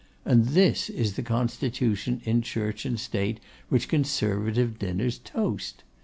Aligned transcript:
And 0.25 0.45
this 0.47 0.89
is 0.89 1.13
the 1.13 1.21
constitution 1.21 2.21
in 2.25 2.41
Church 2.41 2.85
and 2.87 2.99
State 2.99 3.39
which 3.69 3.87
Conservative 3.87 4.79
dinners 4.79 5.19
toast! 5.19 5.83